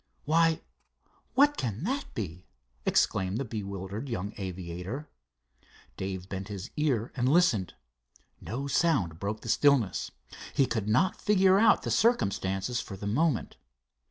[0.25, 0.61] "Why,
[1.35, 2.47] what can that be?"
[2.87, 5.07] exclaimed the bewildered young aviator.
[5.95, 7.75] Dave bent his ear and listened.
[8.39, 10.09] No sound broke the stillness.
[10.55, 13.57] He could not figure out the circumstances for the moment.